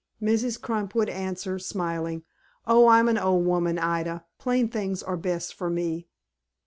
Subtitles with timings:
[0.19, 0.59] Mrs.
[0.59, 2.23] Crump would answer, smiling,
[2.65, 4.25] "Oh, I'm an old woman, Ida.
[4.39, 6.07] Plain things are best for me."